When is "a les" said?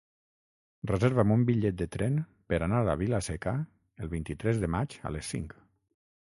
5.11-5.31